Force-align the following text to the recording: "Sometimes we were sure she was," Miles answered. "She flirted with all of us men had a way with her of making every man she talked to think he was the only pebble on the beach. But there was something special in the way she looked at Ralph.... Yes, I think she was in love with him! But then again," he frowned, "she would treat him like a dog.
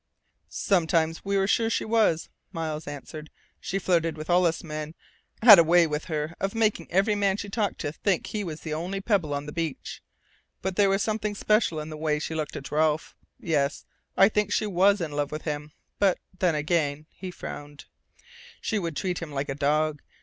"Sometimes 0.49 1.23
we 1.23 1.37
were 1.37 1.45
sure 1.45 1.69
she 1.69 1.85
was," 1.85 2.27
Miles 2.51 2.87
answered. 2.87 3.29
"She 3.59 3.77
flirted 3.77 4.17
with 4.17 4.31
all 4.31 4.45
of 4.47 4.49
us 4.49 4.63
men 4.63 4.95
had 5.43 5.59
a 5.59 5.63
way 5.63 5.85
with 5.85 6.05
her 6.05 6.33
of 6.39 6.55
making 6.55 6.91
every 6.91 7.13
man 7.13 7.37
she 7.37 7.49
talked 7.49 7.77
to 7.81 7.91
think 7.91 8.25
he 8.25 8.43
was 8.43 8.61
the 8.61 8.73
only 8.73 8.99
pebble 8.99 9.31
on 9.31 9.45
the 9.45 9.51
beach. 9.51 10.01
But 10.63 10.75
there 10.75 10.89
was 10.89 11.03
something 11.03 11.35
special 11.35 11.79
in 11.79 11.91
the 11.91 11.97
way 11.97 12.17
she 12.17 12.33
looked 12.33 12.55
at 12.55 12.71
Ralph.... 12.71 13.15
Yes, 13.39 13.85
I 14.17 14.27
think 14.27 14.51
she 14.51 14.65
was 14.65 15.01
in 15.01 15.11
love 15.11 15.31
with 15.31 15.43
him! 15.43 15.71
But 15.99 16.17
then 16.39 16.55
again," 16.55 17.05
he 17.11 17.29
frowned, 17.29 17.85
"she 18.59 18.79
would 18.79 18.95
treat 18.97 19.19
him 19.21 19.31
like 19.31 19.49
a 19.49 19.53
dog. 19.53 20.01